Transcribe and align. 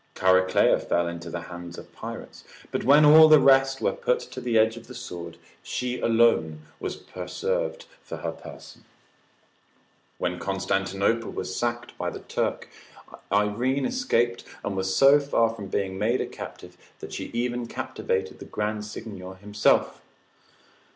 Chariclea 0.15 0.79
fell 0.79 1.07
into 1.07 1.29
the 1.29 1.41
hand 1.41 1.77
of 1.77 1.93
pirates, 1.93 2.43
but 2.71 2.83
when 2.83 3.05
all 3.05 3.27
the 3.27 3.39
rest 3.39 3.81
were 3.81 3.93
put 3.93 4.19
to 4.21 4.41
the 4.41 4.57
edge 4.57 4.75
of 4.75 4.87
the 4.87 4.95
sword, 4.95 5.37
she 5.61 5.99
alone 5.99 6.63
was 6.79 6.95
preserved 6.95 7.85
for 8.01 8.17
her 8.17 8.31
person. 8.31 8.83
When 10.17 10.39
Constantinople 10.39 11.29
was 11.29 11.55
sacked 11.55 11.95
by 11.99 12.09
the 12.09 12.21
Turk, 12.21 12.67
Irene 13.31 13.85
escaped, 13.85 14.43
and 14.65 14.75
was 14.75 14.95
so 14.95 15.19
far 15.19 15.53
from 15.53 15.67
being 15.67 15.99
made 15.99 16.19
a 16.19 16.25
captive, 16.25 16.77
that 16.99 17.13
she 17.13 17.25
even 17.25 17.67
captivated 17.67 18.39
the 18.39 18.45
Grand 18.45 18.85
Signior 18.85 19.35
himself. 19.35 20.01